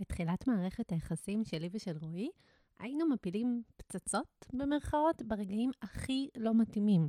[0.00, 2.30] בתחילת מערכת היחסים שלי ושל רועי,
[2.78, 7.08] היינו מפילים פצצות, במרכאות, ברגעים הכי לא מתאימים.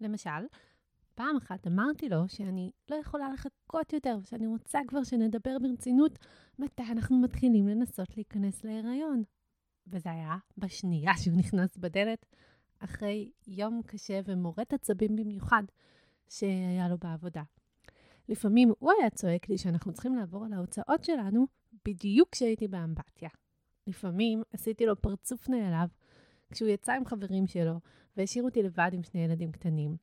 [0.00, 0.46] למשל,
[1.14, 6.18] פעם אחת אמרתי לו שאני לא יכולה לחכות יותר, ושאני רוצה כבר שנדבר ברצינות
[6.58, 9.22] מתי אנחנו מתחילים לנסות להיכנס להיריון.
[9.86, 12.26] וזה היה בשנייה שהוא נכנס בדלת,
[12.78, 15.62] אחרי יום קשה ומורט עצבים במיוחד
[16.28, 17.42] שהיה לו בעבודה.
[18.28, 21.46] לפעמים הוא היה צועק לי שאנחנו צריכים לעבור על ההוצאות שלנו
[21.88, 23.28] בדיוק כשהייתי באמבטיה.
[23.86, 25.88] לפעמים עשיתי לו פרצוף נעלב
[26.50, 27.80] כשהוא יצא עם חברים שלו
[28.16, 29.96] והשאיר אותי לבד עם שני ילדים קטנים.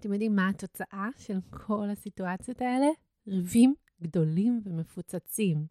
[0.00, 2.86] אתם יודעים מה התוצאה של כל הסיטואציות האלה?
[3.28, 5.66] ריבים גדולים ומפוצצים.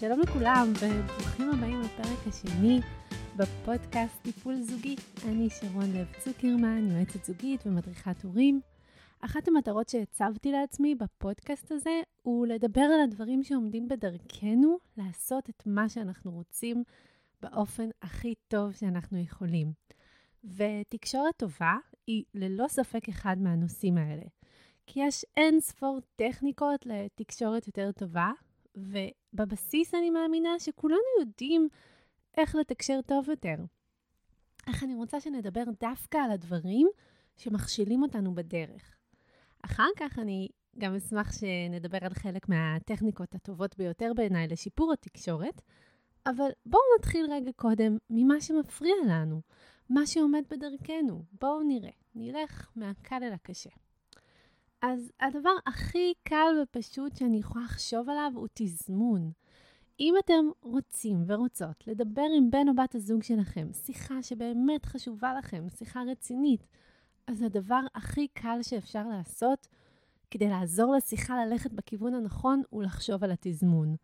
[0.00, 2.80] שלום לכולם וברוכים הבאים לפרק השני
[3.36, 4.96] בפודקאסט טיפול זוגי.
[5.28, 8.60] אני שרון לב צוקרמן, יועצת זוגית ומדריכת הורים.
[9.20, 15.88] אחת המטרות שהצבתי לעצמי בפודקאסט הזה הוא לדבר על הדברים שעומדים בדרכנו לעשות את מה
[15.88, 16.84] שאנחנו רוצים
[17.42, 19.72] באופן הכי טוב שאנחנו יכולים.
[20.44, 24.24] ותקשורת טובה היא ללא ספק אחד מהנושאים האלה.
[24.86, 28.30] כי יש אין ספור טכניקות לתקשורת יותר טובה,
[28.76, 31.68] ובבסיס אני מאמינה שכולנו יודעים
[32.36, 33.54] איך לתקשר טוב יותר.
[34.66, 36.88] איך אני רוצה שנדבר דווקא על הדברים
[37.36, 38.96] שמכשילים אותנו בדרך.
[39.64, 45.62] אחר כך אני גם אשמח שנדבר על חלק מהטכניקות הטובות ביותר בעיניי לשיפור התקשורת,
[46.26, 49.40] אבל בואו נתחיל רגע קודם ממה שמפריע לנו,
[49.90, 51.24] מה שעומד בדרכנו.
[51.40, 53.70] בואו נראה, נלך מהקל אל הקשה.
[54.92, 59.30] אז הדבר הכי קל ופשוט שאני יכולה לחשוב עליו הוא תזמון.
[60.00, 65.66] אם אתם רוצים ורוצות לדבר עם בן או בת הזוג שלכם, שיחה שבאמת חשובה לכם,
[65.68, 66.66] שיחה רצינית,
[67.26, 69.68] אז הדבר הכי קל שאפשר לעשות
[70.30, 73.96] כדי לעזור לשיחה ללכת בכיוון הנכון הוא לחשוב על התזמון.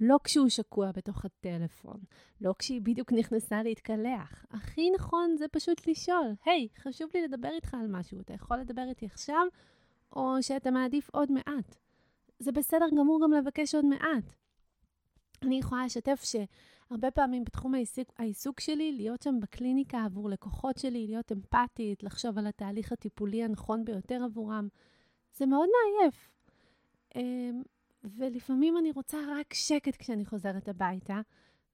[0.00, 2.00] לא כשהוא שקוע בתוך הטלפון,
[2.40, 4.46] לא כשהיא בדיוק נכנסה להתקלח.
[4.50, 8.56] הכי נכון זה פשוט לשאול, היי, hey, חשוב לי לדבר איתך על משהו, אתה יכול
[8.58, 9.46] לדבר איתי עכשיו?
[10.12, 11.76] או שאתה מעדיף עוד מעט.
[12.38, 14.32] זה בסדר גמור גם לבקש עוד מעט.
[15.42, 21.06] אני יכולה לשתף שהרבה פעמים בתחום העיסוק, העיסוק שלי, להיות שם בקליניקה עבור לקוחות שלי,
[21.06, 24.68] להיות אמפתית, לחשוב על התהליך הטיפולי הנכון ביותר עבורם,
[25.36, 26.30] זה מאוד מעייף.
[27.16, 27.62] אמ,
[28.04, 31.20] ולפעמים אני רוצה רק שקט כשאני חוזרת הביתה,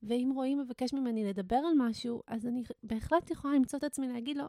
[0.03, 4.37] ואם רועי מבקש ממני לדבר על משהו, אז אני בהחלט יכולה למצוא את עצמי להגיד
[4.37, 4.45] לו,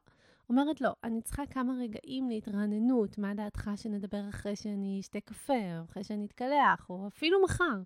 [0.49, 5.83] אומרת לו, אני צריכה כמה רגעים להתרעננות, מה דעתך שנדבר אחרי שאני אשתה קפה, או
[5.83, 7.81] אחרי שאני אתקלח, או אפילו מחר.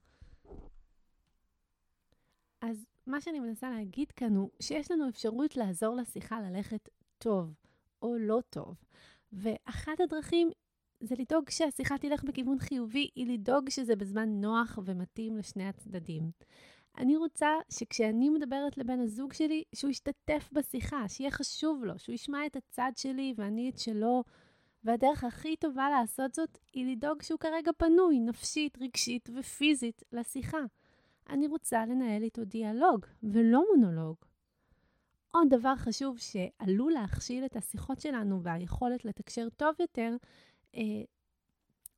[2.61, 7.53] אז מה שאני מנסה להגיד כאן הוא שיש לנו אפשרות לעזור לשיחה ללכת טוב
[8.01, 8.75] או לא טוב.
[9.33, 10.49] ואחת הדרכים
[10.99, 16.31] זה לדאוג שהשיחה תלך בכיוון חיובי, היא לדאוג שזה בזמן נוח ומתאים לשני הצדדים.
[16.99, 22.45] אני רוצה שכשאני מדברת לבן הזוג שלי, שהוא ישתתף בשיחה, שיהיה חשוב לו, שהוא ישמע
[22.45, 24.23] את הצד שלי ואני את שלו.
[24.83, 30.57] והדרך הכי טובה לעשות זאת היא לדאוג שהוא כרגע פנוי, נפשית, רגשית ופיזית, לשיחה.
[31.29, 34.15] אני רוצה לנהל איתו דיאלוג, ולא מונולוג.
[35.31, 40.15] עוד דבר חשוב שעלול להכשיל את השיחות שלנו והיכולת לתקשר טוב יותר,
[40.75, 40.81] אה,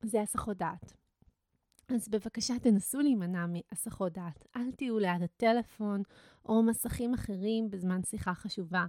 [0.02, 1.01] זה הסחות דעת.
[1.88, 4.46] אז בבקשה תנסו להימנע מהסחות דעת.
[4.56, 6.02] אל תהיו ליד הטלפון
[6.44, 8.86] או מסכים אחרים בזמן שיחה חשובה.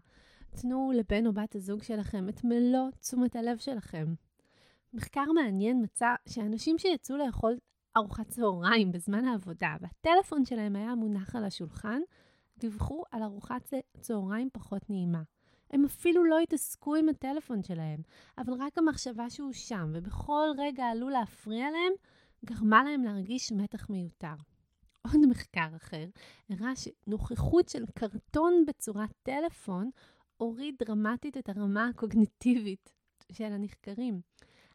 [0.62, 4.14] תנו לבן או בת הזוג שלכם את מלוא תשומת הלב שלכם.
[4.94, 7.58] מחקר מעניין מצא שאנשים שיצאו לאכול
[7.98, 12.02] ארוחת צהריים בזמן העבודה והטלפון שלהם היה מונח על השולחן,
[12.58, 15.22] דיווחו על ארוחת צהריים פחות נעימה.
[15.72, 18.02] הם אפילו לא התעסקו עם הטלפון שלהם,
[18.38, 21.94] אבל רק המחשבה שהוא שם ובכל רגע עלול להפריע להם,
[22.45, 24.34] גרמה להם להרגיש מתח מיותר.
[25.07, 26.06] עוד מחקר אחר
[26.50, 29.90] הראה שנוכחות של קרטון בצורת טלפון
[30.38, 32.94] הוריד דרמטית את הרמה הקוגניטיבית
[33.31, 34.22] של הנחקרים.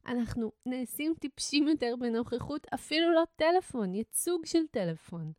[0.06, 5.32] אנחנו נעשים טיפשים יותר בנוכחות אפילו לא טלפון, ייצוג של טלפון.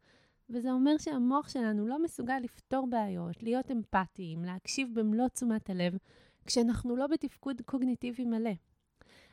[0.49, 5.97] וזה אומר שהמוח שלנו לא מסוגל לפתור בעיות, להיות אמפתיים, להקשיב במלוא תשומת הלב,
[6.45, 8.51] כשאנחנו לא בתפקוד קוגניטיבי מלא.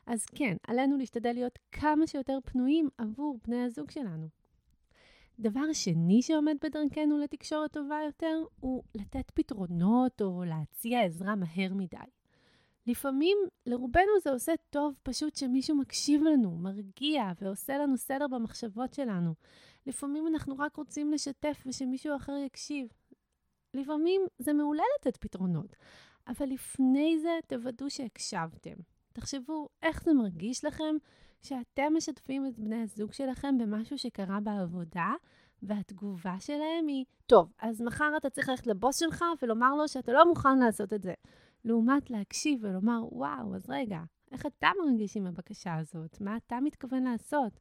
[0.06, 4.28] אז כן, עלינו להשתדל להיות כמה שיותר פנויים עבור בני הזוג שלנו.
[5.38, 11.96] דבר שני שעומד בדרכנו לתקשורת טובה יותר, הוא לתת פתרונות או להציע עזרה מהר מדי.
[12.86, 19.34] לפעמים לרובנו זה עושה טוב פשוט שמישהו מקשיב לנו, מרגיע ועושה לנו סדר במחשבות שלנו.
[19.86, 22.88] לפעמים אנחנו רק רוצים לשתף ושמישהו אחר יקשיב.
[23.74, 25.76] לפעמים זה מעולה לתת פתרונות,
[26.28, 28.95] אבל לפני זה תוודאו שהקשבתם.
[29.16, 30.96] תחשבו איך זה מרגיש לכם
[31.42, 35.12] שאתם משתפים את בני הזוג שלכם במשהו שקרה בעבודה,
[35.62, 40.28] והתגובה שלהם היא, טוב, אז מחר אתה צריך ללכת לבוס שלך ולומר לו שאתה לא
[40.28, 41.14] מוכן לעשות את זה.
[41.64, 44.00] לעומת להקשיב ולומר, וואו, אז רגע,
[44.32, 46.20] איך אתה מרגיש עם הבקשה הזאת?
[46.20, 47.60] מה אתה מתכוון לעשות?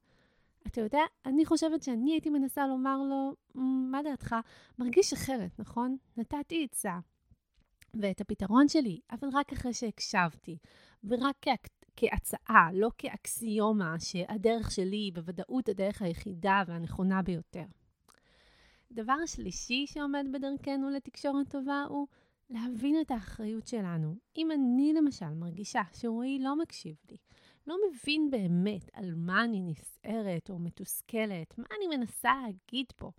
[0.67, 3.35] אתה יודע, אני חושבת שאני הייתי מנסה לומר לו,
[3.91, 4.35] מה דעתך?
[4.79, 5.97] מרגיש אחרת, נכון?
[6.17, 6.99] נתתי עצה.
[8.01, 10.57] ואת הפתרון שלי, אבל רק אחרי שהקשבתי,
[11.07, 17.65] ורק כ- כהצעה, לא כאקסיומה, שהדרך שלי היא בוודאות הדרך היחידה והנכונה ביותר.
[18.91, 22.07] דבר שלישי שעומד בדרכנו לתקשורת טובה הוא
[22.49, 24.15] להבין את האחריות שלנו.
[24.37, 27.17] אם אני למשל מרגישה שרועי לא מקשיב לי,
[27.67, 33.11] לא מבין באמת על מה אני נסערת או מתוסכלת, מה אני מנסה להגיד פה,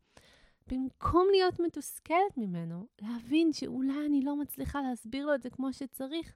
[0.66, 6.34] במקום להיות מתוסכלת ממנו, להבין שאולי אני לא מצליחה להסביר לו את זה כמו שצריך,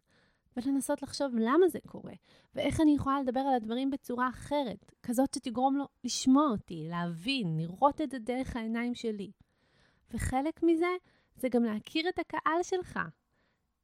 [0.57, 2.13] ולנסות לחשוב למה זה קורה,
[2.55, 8.01] ואיך אני יכולה לדבר על הדברים בצורה אחרת, כזאת שתגרום לו לשמוע אותי, להבין, לראות
[8.01, 9.31] את זה דרך העיניים שלי.
[10.15, 10.97] וחלק מזה
[11.37, 13.01] זה גם להכיר את הקהל שלך.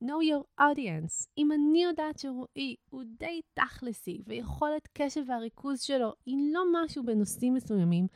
[0.04, 1.26] know your audience.
[1.38, 7.54] אם אני יודעת שרועי הוא די תכלסי, ויכולת קשב והריכוז שלו היא לא משהו בנושאים
[7.54, 8.06] מסוימים,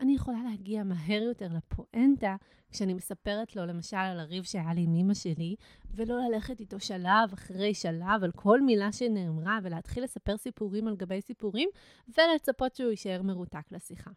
[0.00, 2.36] אני יכולה להגיע מהר יותר לפואנטה
[2.70, 5.56] כשאני מספרת לו למשל על הריב שהיה לי עם אמא שלי,
[5.90, 11.20] ולא ללכת איתו שלב אחרי שלב על כל מילה שנאמרה, ולהתחיל לספר סיפורים על גבי
[11.20, 11.68] סיפורים,
[12.08, 14.10] ולצפות שהוא יישאר מרותק לשיחה.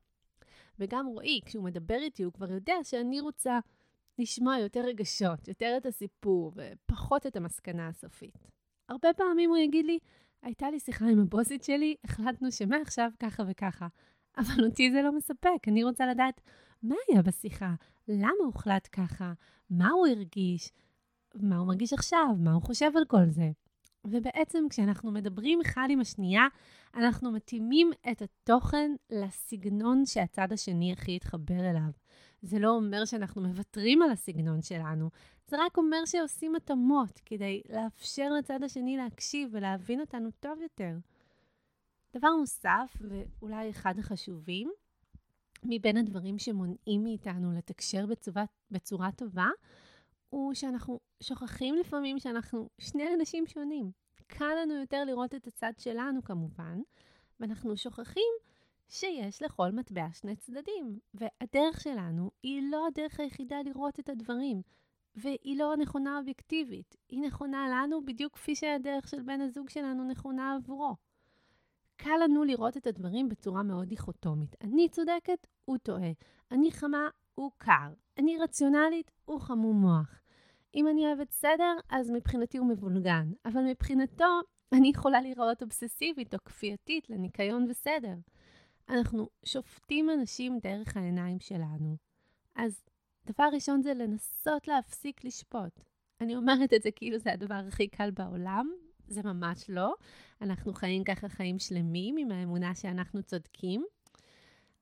[0.80, 3.60] וגם רועי, כשהוא מדבר איתי, הוא כבר יודע שאני רוצה
[4.20, 8.38] לשמוע יותר רגשות, יותר את הסיפור, ופחות את המסקנה הסופית.
[8.90, 10.00] הרבה פעמים הוא יגיד לי,
[10.42, 13.88] הייתה לי שיחה עם הבוסית שלי, החלטנו שמעכשיו ככה וככה.
[14.38, 16.42] אבל אותי זה לא מספק, אני רוצה לדעת
[16.84, 17.74] מה היה בשיחה,
[18.08, 19.34] למה הוחלט ככה,
[19.70, 20.72] מה הוא הרגיש,
[21.36, 23.52] מה הוא מרגיש עכשיו, מה הוא חושב על כל זה.
[24.06, 26.48] ובעצם כשאנחנו מדברים אחד עם השנייה,
[26.96, 31.90] אנחנו מתאימים את התוכן לסגנון שהצד השני הכי יתחבר אליו.
[32.42, 35.10] זה לא אומר שאנחנו מוותרים על הסגנון שלנו,
[35.48, 40.98] זה רק אומר שעושים התאמות כדי לאפשר לצד השני להקשיב ולהבין אותנו טוב יותר.
[42.16, 44.72] דבר נוסף, ואולי אחד החשובים,
[45.64, 49.48] מבין הדברים שמונעים מאיתנו לתקשר בצורה, בצורה טובה,
[50.30, 53.92] הוא שאנחנו שוכחים לפעמים שאנחנו שני אנשים שונים.
[54.28, 56.80] קל לנו יותר לראות את הצד שלנו כמובן,
[57.40, 58.34] ואנחנו שוכחים
[58.90, 64.62] שיש לכל מטבע שני צדדים, והדרך שלנו היא לא הדרך היחידה לראות את הדברים,
[65.16, 66.96] והיא לא נכונה אובייקטיבית.
[67.10, 70.96] היא נכונה לנו בדיוק כפי שהדרך של בן הזוג שלנו נכונה עבורו.
[71.98, 74.56] קל לנו לראות את הדברים בצורה מאוד דיכוטומית.
[74.62, 76.12] אני צודקת, הוא טועה.
[76.52, 77.94] אני חמה, הוא קר.
[78.18, 80.22] אני רציונלית, הוא חמום מוח.
[80.76, 83.32] אם אני אוהבת סדר, אז מבחינתי הוא מבולגן.
[83.46, 84.40] אבל מבחינתו,
[84.74, 88.16] אני יכולה להיראות אובססיבית או כפייתית לניקיון וסדר.
[88.90, 91.98] אנחנו שופטים אנשים דרך העיניים שלנו.
[92.56, 92.84] אז
[93.26, 95.80] דבר ראשון זה לנסות להפסיק לשפוט.
[96.22, 98.70] אני אומרת את זה כאילו זה הדבר הכי קל בעולם,
[99.08, 99.94] זה ממש לא.
[100.42, 103.86] אנחנו חיים ככה חיים שלמים עם האמונה שאנחנו צודקים.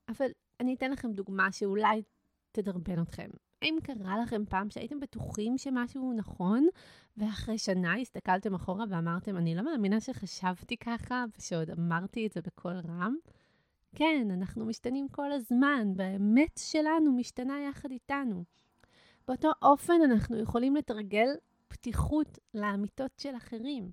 [0.08, 0.26] אבל
[0.60, 2.02] אני אתן לכם דוגמה שאולי
[2.52, 3.28] תדרבן אתכם.
[3.62, 6.66] האם קרה לכם פעם שהייתם בטוחים שמשהו נכון,
[7.16, 12.76] ואחרי שנה הסתכלתם אחורה ואמרתם, אני לא מאמינה שחשבתי ככה, ושעוד אמרתי את זה בקול
[12.88, 13.16] רם?
[13.94, 18.44] כן, אנחנו משתנים כל הזמן, והאמת שלנו משתנה יחד איתנו.
[19.28, 21.28] באותו אופן אנחנו יכולים לתרגל
[21.76, 23.90] פתיחות לאמיתות של אחרים,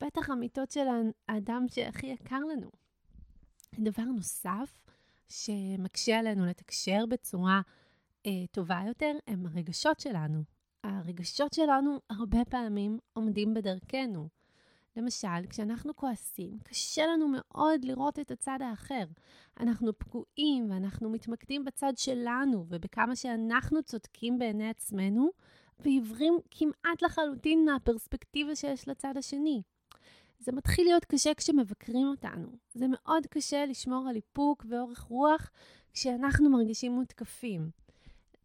[0.00, 0.86] בטח אמיתות של
[1.28, 2.70] האדם שהכי יקר לנו.
[3.78, 4.82] דבר נוסף
[5.28, 7.60] שמקשה עלינו לתקשר בצורה
[8.26, 10.42] אה, טובה יותר הם הרגשות שלנו.
[10.84, 14.28] הרגשות שלנו הרבה פעמים עומדים בדרכנו.
[14.96, 19.04] למשל, כשאנחנו כועסים, קשה לנו מאוד לראות את הצד האחר.
[19.60, 25.30] אנחנו פגועים ואנחנו מתמקדים בצד שלנו ובכמה שאנחנו צודקים בעיני עצמנו,
[25.80, 29.62] ועיוורים כמעט לחלוטין מהפרספקטיבה שיש לצד השני.
[30.38, 32.48] זה מתחיל להיות קשה כשמבקרים אותנו.
[32.74, 35.50] זה מאוד קשה לשמור על איפוק ואורך רוח
[35.92, 37.70] כשאנחנו מרגישים מותקפים.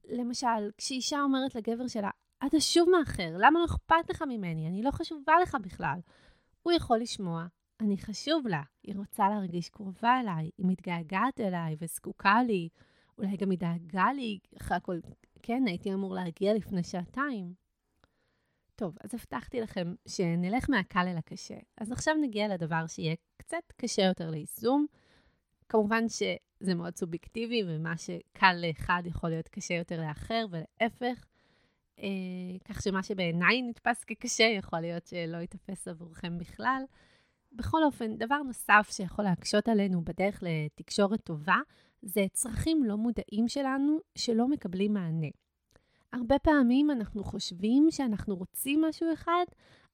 [0.09, 2.09] למשל, כשאישה אומרת לגבר שלה,
[2.45, 4.67] אתה שוב מאחר, למה לא אכפת לך ממני?
[4.67, 5.99] אני לא חשובה לך בכלל.
[6.63, 7.45] הוא יכול לשמוע,
[7.79, 12.69] אני חשוב לה, היא רוצה להרגיש קרובה אליי, היא מתגעגעת אליי וזקוקה לי,
[13.17, 14.99] אולי גם היא דאגה לי, אחרי הכל,
[15.47, 17.53] כן, הייתי אמור להגיע לפני שעתיים.
[18.75, 21.57] טוב, אז הבטחתי לכם שנלך מהקל אל הקשה.
[21.77, 24.85] אז עכשיו נגיע לדבר שיהיה קצת קשה יותר ליישום.
[25.69, 31.25] כמובן שזה מאוד סובייקטיבי, ומה שקל לאחד יכול להיות קשה יותר לאחר, ולהפך.
[31.99, 32.07] אה,
[32.65, 36.83] כך שמה שבעיניי נתפס כקשה, יכול להיות שלא ייתפס עבורכם בכלל.
[37.51, 41.57] בכל אופן, דבר נוסף שיכול להקשות עלינו בדרך לתקשורת טובה,
[42.07, 45.27] זה צרכים לא מודעים שלנו שלא מקבלים מענה.
[46.13, 49.45] הרבה פעמים אנחנו חושבים שאנחנו רוצים משהו אחד,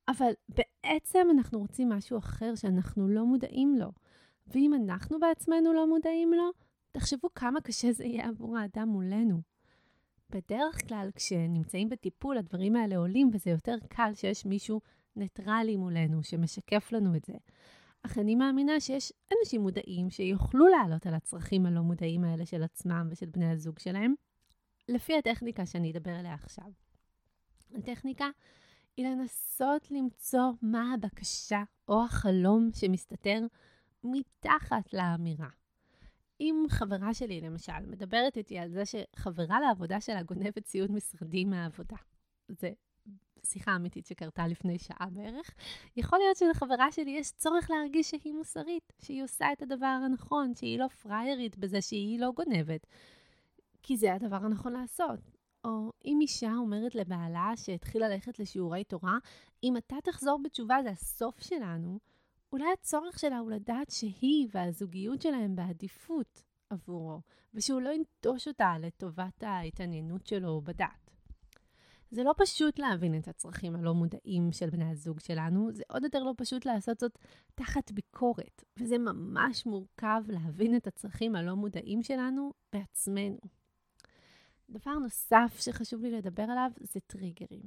[0.07, 3.91] אבל בעצם אנחנו רוצים משהו אחר שאנחנו לא מודעים לו.
[4.47, 6.51] ואם אנחנו בעצמנו לא מודעים לו,
[6.91, 9.41] תחשבו כמה קשה זה יהיה עבור האדם מולנו.
[10.29, 14.81] בדרך כלל, כשנמצאים בטיפול, הדברים האלה עולים, וזה יותר קל שיש מישהו
[15.15, 17.33] ניטרלי מולנו, שמשקף לנו את זה.
[18.05, 23.07] אך אני מאמינה שיש אנשים מודעים שיוכלו לעלות על הצרכים הלא מודעים האלה של עצמם
[23.11, 24.13] ושל בני הזוג שלהם,
[24.89, 26.71] לפי הטכניקה שאני אדבר עליה עכשיו.
[27.75, 28.25] הטכניקה
[28.97, 33.39] היא לנסות למצוא מה הבקשה או החלום שמסתתר
[34.03, 35.49] מתחת לאמירה.
[36.39, 41.95] אם חברה שלי, למשל, מדברת איתי על זה שחברה לעבודה שלה גונבת ציוד משרדי מהעבודה,
[42.47, 42.71] זה
[43.45, 45.55] שיחה אמיתית שקרתה לפני שעה בערך,
[45.97, 50.79] יכול להיות שלחברה שלי יש צורך להרגיש שהיא מוסרית, שהיא עושה את הדבר הנכון, שהיא
[50.79, 52.87] לא פריירית בזה שהיא לא גונבת,
[53.83, 55.19] כי זה הדבר הנכון לעשות.
[55.65, 59.17] או אם אישה אומרת לבעלה שהתחיל ללכת לשיעורי תורה,
[59.63, 61.99] אם אתה תחזור בתשובה זה הסוף שלנו,
[62.51, 67.21] אולי הצורך שלה הוא לדעת שהיא והזוגיות שלהם בעדיפות עבורו,
[67.53, 71.02] ושהוא לא ינטוש אותה לטובת ההתעניינות שלו בדת.
[72.13, 76.23] זה לא פשוט להבין את הצרכים הלא מודעים של בני הזוג שלנו, זה עוד יותר
[76.23, 77.17] לא פשוט לעשות זאת
[77.55, 83.37] תחת ביקורת, וזה ממש מורכב להבין את הצרכים הלא מודעים שלנו בעצמנו.
[84.69, 87.63] דבר נוסף שחשוב לי לדבר עליו זה טריגרים.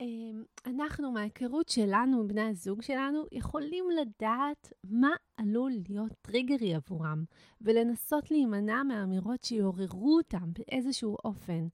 [0.00, 7.24] אמ, אנחנו, מההיכרות שלנו עם בני הזוג שלנו, יכולים לדעת מה עלול להיות טריגרי עבורם,
[7.60, 11.66] ולנסות להימנע מאמירות שיעוררו אותם באיזשהו אופן.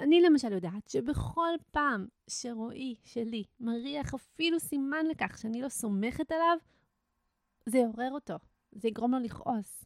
[0.00, 6.56] אני למשל יודעת שבכל פעם שרועי שלי מריח אפילו סימן לכך שאני לא סומכת עליו,
[7.66, 8.34] זה יעורר אותו,
[8.72, 9.84] זה יגרום לו לכעוס.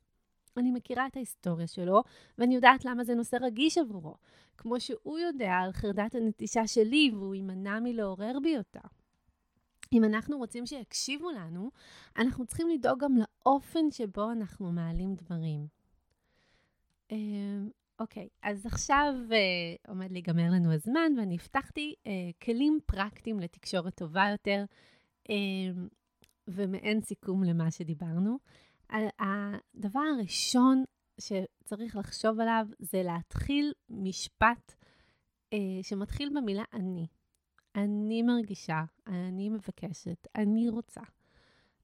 [0.57, 2.03] אני מכירה את ההיסטוריה שלו,
[2.39, 4.15] ואני יודעת למה זה נושא רגיש עבורו.
[4.59, 8.81] כמו שהוא יודע על חרדת הנטישה שלי, והוא יימנע מלעורר בי אותה.
[9.93, 11.71] אם אנחנו רוצים שיקשיבו לנו,
[12.17, 15.67] אנחנו צריכים לדאוג גם לאופן שבו אנחנו מעלים דברים.
[17.99, 22.09] אוקיי, okay, אז עכשיו uh, עומד להיגמר לנו הזמן, ואני הבטחתי uh,
[22.45, 24.65] כלים פרקטיים לתקשורת טובה יותר,
[25.29, 25.33] uh,
[26.49, 28.39] ומעין סיכום למה שדיברנו.
[29.19, 30.85] הדבר הראשון
[31.21, 34.75] שצריך לחשוב עליו זה להתחיל משפט
[35.55, 37.07] uh, שמתחיל במילה אני.
[37.75, 41.01] אני מרגישה, אני מבקשת, אני רוצה,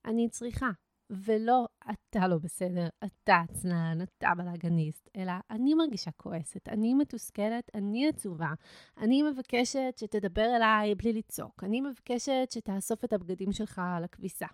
[0.04, 0.70] אני צריכה.
[1.10, 8.08] ולא אתה לא בסדר, אתה עצלן, אתה בלאגניסט, אלא אני מרגישה כועסת, אני מתוסכלת, אני
[8.08, 8.52] עצובה,
[8.98, 14.46] אני מבקשת שתדבר אליי בלי לצעוק, אני מבקשת שתאסוף את הבגדים שלך על הכביסה.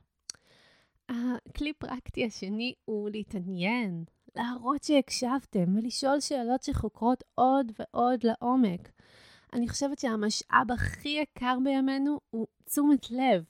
[1.09, 4.05] הכלי פרקטי השני הוא להתעניין,
[4.37, 8.91] להראות שהקשבתם ולשאול שאלות שחוקרות עוד ועוד לעומק.
[9.53, 13.45] אני חושבת שהמשאב הכי יקר בימינו הוא תשומת לב.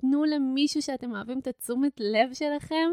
[0.00, 2.90] תנו למישהו שאתם אוהבים את התשומת לב שלכם,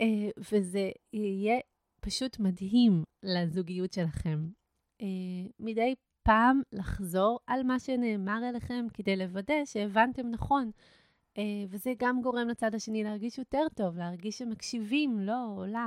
[0.00, 1.60] אה, וזה יהיה
[2.00, 4.48] פשוט מדהים לזוגיות שלכם.
[5.02, 5.06] אה,
[5.60, 10.70] מדי פעם לחזור על מה שנאמר אליכם כדי לוודא שהבנתם נכון.
[11.38, 15.86] אה, וזה גם גורם לצד השני להרגיש יותר טוב, להרגיש שמקשיבים לא, או לה.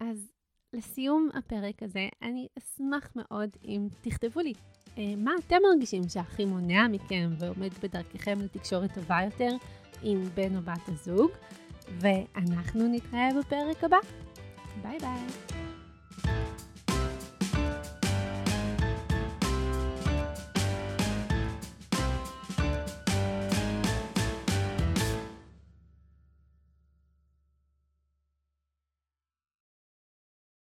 [0.00, 0.32] אז
[0.72, 4.52] לסיום הפרק הזה, אני אשמח מאוד אם תכתבו לי
[4.96, 9.50] מה אתם מרגישים שהכי מונע מכם ועומד בדרככם לתקשורת טובה יותר
[10.02, 11.30] עם בן או בת הזוג,
[12.00, 13.98] ואנחנו נתראה בפרק הבא.
[14.82, 15.71] ביי ביי.